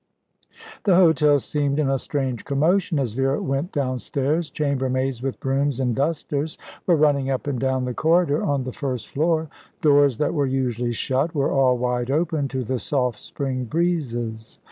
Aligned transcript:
The 0.85 0.95
hotel 0.95 1.39
seemed 1.39 1.77
in 1.77 1.87
a 1.87 1.99
strange 1.99 2.43
commotion 2.43 2.97
as 2.97 3.11
Vera 3.13 3.39
went 3.39 3.71
downstairs. 3.71 4.49
Chambermaids 4.49 5.21
with 5.21 5.39
brooms 5.39 5.79
and 5.79 5.95
dusters 5.95 6.57
were 6.87 6.95
running 6.95 7.29
up 7.29 7.45
and 7.45 7.59
down 7.59 7.85
the 7.85 7.93
corridor 7.93 8.43
on 8.43 8.63
the 8.63 8.71
first 8.71 9.07
floor. 9.09 9.47
Doors 9.83 10.17
that 10.17 10.33
were 10.33 10.47
usually 10.47 10.91
shut 10.93 11.35
were 11.35 11.51
all 11.51 11.77
wide 11.77 12.09
open 12.09 12.47
to 12.47 12.63
the 12.63 12.79
soft 12.79 13.19
spring 13.19 13.65
breezes. 13.65 14.57